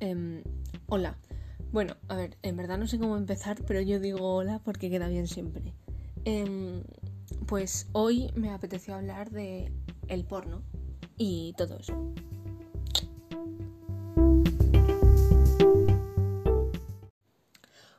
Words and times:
Em, 0.00 0.42
hola. 0.86 1.16
Bueno, 1.72 1.96
a 2.08 2.16
ver, 2.16 2.36
en 2.42 2.56
verdad 2.56 2.78
no 2.78 2.86
sé 2.86 2.98
cómo 2.98 3.16
empezar, 3.16 3.62
pero 3.66 3.80
yo 3.80 3.98
digo 3.98 4.36
hola 4.36 4.60
porque 4.64 4.90
queda 4.90 5.08
bien 5.08 5.26
siempre. 5.26 5.74
Em, 6.24 6.82
pues 7.46 7.88
hoy 7.92 8.30
me 8.34 8.50
apeteció 8.50 8.94
hablar 8.94 9.30
de 9.30 9.72
el 10.08 10.24
porno 10.24 10.62
y 11.16 11.54
todo 11.56 11.78
eso. 11.78 12.12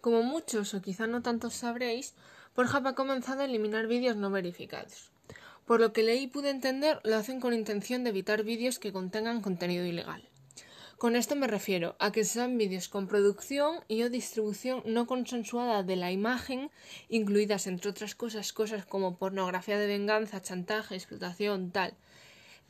Como 0.00 0.22
muchos 0.22 0.72
o 0.72 0.80
quizá 0.80 1.06
no 1.06 1.20
tantos 1.20 1.54
sabréis, 1.54 2.14
Pornhub 2.54 2.86
ha 2.86 2.94
comenzado 2.94 3.42
a 3.42 3.44
eliminar 3.44 3.86
vídeos 3.86 4.16
no 4.16 4.30
verificados. 4.30 5.10
Por 5.66 5.80
lo 5.80 5.92
que 5.92 6.02
leí 6.02 6.22
y 6.22 6.26
pude 6.26 6.50
entender, 6.50 7.00
lo 7.04 7.16
hacen 7.16 7.38
con 7.38 7.52
intención 7.52 8.02
de 8.02 8.10
evitar 8.10 8.42
vídeos 8.42 8.78
que 8.78 8.92
contengan 8.92 9.42
contenido 9.42 9.84
ilegal. 9.84 10.29
Con 11.00 11.16
esto 11.16 11.34
me 11.34 11.46
refiero 11.46 11.96
a 11.98 12.12
que 12.12 12.24
sean 12.24 12.58
vídeos 12.58 12.90
con 12.90 13.08
producción 13.08 13.72
y 13.88 14.02
o 14.02 14.10
distribución 14.10 14.82
no 14.84 15.06
consensuada 15.06 15.82
de 15.82 15.96
la 15.96 16.12
imagen, 16.12 16.70
incluidas 17.08 17.66
entre 17.66 17.88
otras 17.88 18.14
cosas 18.14 18.52
cosas 18.52 18.84
como 18.84 19.16
pornografía 19.16 19.78
de 19.78 19.86
venganza, 19.86 20.42
chantaje, 20.42 20.96
explotación, 20.96 21.70
tal, 21.70 21.94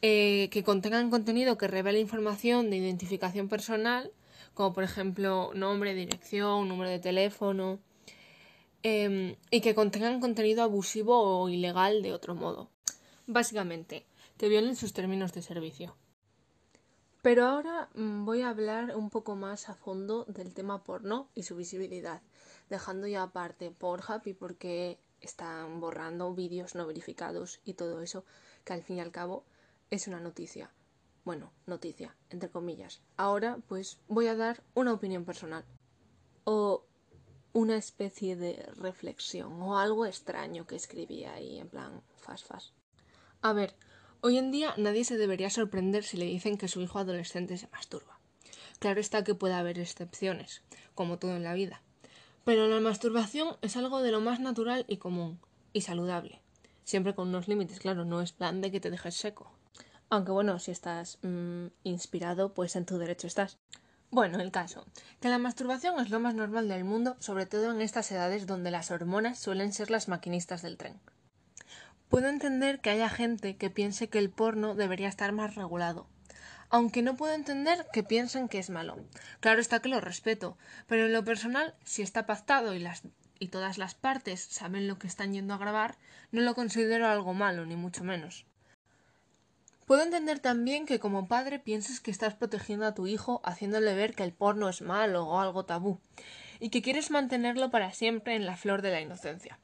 eh, 0.00 0.48
que 0.52 0.62
contengan 0.62 1.10
contenido 1.10 1.58
que 1.58 1.66
revele 1.66 1.98
información 1.98 2.70
de 2.70 2.76
identificación 2.76 3.48
personal, 3.48 4.12
como 4.54 4.72
por 4.74 4.84
ejemplo 4.84 5.50
nombre, 5.54 5.92
dirección, 5.92 6.68
número 6.68 6.88
de 6.88 7.00
teléfono, 7.00 7.80
em, 8.84 9.34
y 9.50 9.60
que 9.60 9.74
contengan 9.74 10.20
contenido 10.20 10.62
abusivo 10.62 11.14
o 11.18 11.48
ilegal 11.48 12.00
de 12.00 12.12
otro 12.12 12.36
modo. 12.36 12.70
Básicamente, 13.26 14.06
que 14.38 14.48
violen 14.48 14.76
sus 14.76 14.92
términos 14.92 15.32
de 15.32 15.42
servicio. 15.42 15.96
Pero 17.22 17.44
ahora 17.44 17.90
mm, 17.94 18.24
voy 18.24 18.42
a 18.42 18.50
hablar 18.50 18.96
un 18.96 19.10
poco 19.10 19.36
más 19.36 19.68
a 19.68 19.74
fondo 19.74 20.24
del 20.24 20.54
tema 20.54 20.82
porno 20.82 21.28
y 21.34 21.42
su 21.42 21.56
visibilidad, 21.56 22.22
dejando 22.70 23.06
ya 23.06 23.22
aparte 23.22 23.70
Pornhub 23.70 24.22
y 24.26 24.32
por 24.32 24.56
qué 24.56 24.98
están 25.20 25.80
borrando 25.80 26.34
vídeos 26.34 26.74
no 26.74 26.86
verificados 26.86 27.60
y 27.64 27.74
todo 27.74 28.00
eso, 28.00 28.24
que 28.64 28.72
al 28.72 28.82
fin 28.82 28.96
y 28.96 29.00
al 29.00 29.12
cabo 29.12 29.44
es 29.90 30.08
una 30.08 30.20
noticia. 30.20 30.70
Bueno, 31.24 31.52
noticia, 31.66 32.16
entre 32.30 32.50
comillas. 32.50 33.02
Ahora, 33.18 33.58
pues 33.68 33.98
voy 34.08 34.26
a 34.28 34.36
dar 34.36 34.62
una 34.74 34.94
opinión 34.94 35.26
personal. 35.26 35.64
O 36.44 36.86
una 37.52 37.76
especie 37.76 38.36
de 38.36 38.66
reflexión 38.76 39.60
o 39.60 39.78
algo 39.78 40.06
extraño 40.06 40.66
que 40.66 40.76
escribí 40.76 41.24
ahí 41.24 41.58
en 41.58 41.68
plan 41.68 42.02
fast 42.16 42.46
fast. 42.46 42.72
A 43.42 43.52
ver, 43.52 43.74
Hoy 44.22 44.36
en 44.36 44.50
día 44.50 44.74
nadie 44.76 45.04
se 45.04 45.16
debería 45.16 45.48
sorprender 45.48 46.04
si 46.04 46.18
le 46.18 46.26
dicen 46.26 46.58
que 46.58 46.68
su 46.68 46.82
hijo 46.82 46.98
adolescente 46.98 47.56
se 47.56 47.68
masturba. 47.68 48.18
Claro 48.78 49.00
está 49.00 49.24
que 49.24 49.34
puede 49.34 49.54
haber 49.54 49.78
excepciones, 49.78 50.62
como 50.94 51.18
todo 51.18 51.36
en 51.36 51.42
la 51.42 51.54
vida. 51.54 51.80
Pero 52.44 52.68
la 52.68 52.80
masturbación 52.80 53.56
es 53.62 53.78
algo 53.78 54.02
de 54.02 54.12
lo 54.12 54.20
más 54.20 54.38
natural 54.38 54.84
y 54.88 54.98
común, 54.98 55.40
y 55.72 55.80
saludable. 55.80 56.42
Siempre 56.84 57.14
con 57.14 57.28
unos 57.28 57.48
límites, 57.48 57.80
claro, 57.80 58.04
no 58.04 58.20
es 58.20 58.32
plan 58.32 58.60
de 58.60 58.70
que 58.70 58.80
te 58.80 58.90
dejes 58.90 59.14
seco. 59.14 59.50
Aunque 60.10 60.32
bueno, 60.32 60.58
si 60.58 60.70
estás 60.70 61.18
mm, 61.22 61.68
inspirado, 61.84 62.52
pues 62.52 62.76
en 62.76 62.84
tu 62.84 62.98
derecho 62.98 63.26
estás. 63.26 63.56
Bueno, 64.10 64.38
el 64.38 64.50
caso, 64.50 64.84
que 65.20 65.30
la 65.30 65.38
masturbación 65.38 65.98
es 65.98 66.10
lo 66.10 66.20
más 66.20 66.34
normal 66.34 66.68
del 66.68 66.84
mundo, 66.84 67.16
sobre 67.20 67.46
todo 67.46 67.70
en 67.70 67.80
estas 67.80 68.12
edades 68.12 68.46
donde 68.46 68.70
las 68.70 68.90
hormonas 68.90 69.38
suelen 69.38 69.72
ser 69.72 69.90
las 69.90 70.08
maquinistas 70.08 70.60
del 70.60 70.76
tren. 70.76 71.00
Puedo 72.10 72.28
entender 72.28 72.80
que 72.80 72.90
haya 72.90 73.08
gente 73.08 73.56
que 73.56 73.70
piense 73.70 74.08
que 74.08 74.18
el 74.18 74.30
porno 74.30 74.74
debería 74.74 75.06
estar 75.06 75.30
más 75.30 75.54
regulado. 75.54 76.08
Aunque 76.68 77.02
no 77.02 77.14
puedo 77.16 77.34
entender 77.34 77.86
que 77.92 78.02
piensen 78.02 78.48
que 78.48 78.58
es 78.58 78.68
malo. 78.68 78.98
Claro 79.38 79.60
está 79.60 79.80
que 79.80 79.88
lo 79.88 80.00
respeto, 80.00 80.58
pero 80.88 81.06
en 81.06 81.12
lo 81.12 81.24
personal, 81.24 81.76
si 81.84 82.02
está 82.02 82.26
pactado 82.26 82.74
y, 82.74 82.80
las, 82.80 83.02
y 83.38 83.48
todas 83.48 83.78
las 83.78 83.94
partes 83.94 84.40
saben 84.40 84.88
lo 84.88 84.98
que 84.98 85.06
están 85.06 85.32
yendo 85.32 85.54
a 85.54 85.58
grabar, 85.58 85.98
no 86.32 86.40
lo 86.40 86.56
considero 86.56 87.06
algo 87.06 87.32
malo, 87.32 87.64
ni 87.64 87.76
mucho 87.76 88.02
menos. 88.02 88.44
Puedo 89.86 90.02
entender 90.02 90.40
también 90.40 90.86
que 90.86 90.98
como 90.98 91.28
padre 91.28 91.60
pienses 91.60 92.00
que 92.00 92.10
estás 92.10 92.34
protegiendo 92.34 92.86
a 92.86 92.94
tu 92.94 93.06
hijo 93.06 93.40
haciéndole 93.44 93.94
ver 93.94 94.16
que 94.16 94.24
el 94.24 94.32
porno 94.32 94.68
es 94.68 94.82
malo 94.82 95.28
o 95.28 95.38
algo 95.38 95.64
tabú, 95.64 96.00
y 96.58 96.70
que 96.70 96.82
quieres 96.82 97.12
mantenerlo 97.12 97.70
para 97.70 97.92
siempre 97.92 98.34
en 98.34 98.46
la 98.46 98.56
flor 98.56 98.82
de 98.82 98.90
la 98.90 99.00
inocencia. 99.00 99.60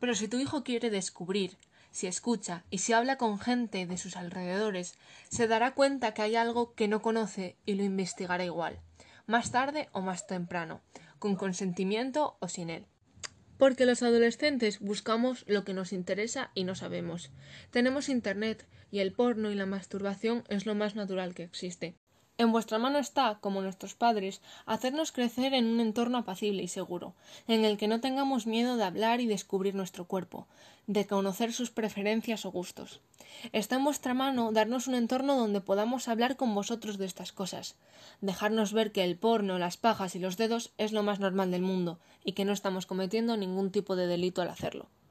Pero 0.00 0.14
si 0.14 0.26
tu 0.26 0.38
hijo 0.40 0.64
quiere 0.64 0.88
descubrir, 0.88 1.58
si 1.92 2.08
escucha 2.08 2.64
y 2.70 2.78
si 2.78 2.92
habla 2.92 3.16
con 3.16 3.38
gente 3.38 3.86
de 3.86 3.98
sus 3.98 4.16
alrededores, 4.16 4.98
se 5.28 5.46
dará 5.46 5.74
cuenta 5.74 6.14
que 6.14 6.22
hay 6.22 6.34
algo 6.34 6.74
que 6.74 6.88
no 6.88 7.02
conoce 7.02 7.56
y 7.64 7.74
lo 7.74 7.84
investigará 7.84 8.44
igual, 8.44 8.80
más 9.26 9.52
tarde 9.52 9.88
o 9.92 10.00
más 10.00 10.26
temprano, 10.26 10.80
con 11.20 11.36
consentimiento 11.36 12.36
o 12.40 12.48
sin 12.48 12.70
él. 12.70 12.86
Porque 13.58 13.86
los 13.86 14.02
adolescentes 14.02 14.80
buscamos 14.80 15.44
lo 15.46 15.62
que 15.64 15.74
nos 15.74 15.92
interesa 15.92 16.50
y 16.54 16.64
no 16.64 16.74
sabemos. 16.74 17.30
Tenemos 17.70 18.08
Internet 18.08 18.66
y 18.90 18.98
el 18.98 19.12
porno 19.12 19.52
y 19.52 19.54
la 19.54 19.66
masturbación 19.66 20.42
es 20.48 20.66
lo 20.66 20.74
más 20.74 20.96
natural 20.96 21.34
que 21.34 21.44
existe. 21.44 21.94
En 22.38 22.50
vuestra 22.50 22.78
mano 22.78 22.98
está, 22.98 23.38
como 23.40 23.60
nuestros 23.60 23.94
padres, 23.94 24.40
hacernos 24.64 25.12
crecer 25.12 25.52
en 25.52 25.66
un 25.66 25.80
entorno 25.80 26.18
apacible 26.18 26.62
y 26.62 26.68
seguro, 26.68 27.14
en 27.46 27.64
el 27.64 27.76
que 27.76 27.88
no 27.88 28.00
tengamos 28.00 28.46
miedo 28.46 28.76
de 28.76 28.84
hablar 28.84 29.20
y 29.20 29.26
descubrir 29.26 29.74
nuestro 29.74 30.06
cuerpo, 30.06 30.46
de 30.86 31.06
conocer 31.06 31.52
sus 31.52 31.70
preferencias 31.70 32.44
o 32.46 32.50
gustos. 32.50 33.00
Está 33.52 33.76
en 33.76 33.84
vuestra 33.84 34.14
mano 34.14 34.50
darnos 34.50 34.86
un 34.86 34.94
entorno 34.94 35.36
donde 35.36 35.60
podamos 35.60 36.08
hablar 36.08 36.36
con 36.36 36.54
vosotros 36.54 36.96
de 36.98 37.06
estas 37.06 37.32
cosas, 37.32 37.76
dejarnos 38.20 38.72
ver 38.72 38.92
que 38.92 39.04
el 39.04 39.16
porno, 39.16 39.58
las 39.58 39.76
pajas 39.76 40.14
y 40.14 40.18
los 40.18 40.36
dedos 40.36 40.72
es 40.78 40.92
lo 40.92 41.02
más 41.02 41.20
normal 41.20 41.50
del 41.50 41.62
mundo, 41.62 41.98
y 42.24 42.32
que 42.32 42.44
no 42.44 42.52
estamos 42.52 42.86
cometiendo 42.86 43.36
ningún 43.36 43.70
tipo 43.70 43.94
de 43.94 44.06
delito 44.06 44.42
al 44.42 44.48
hacerlo. 44.48 44.88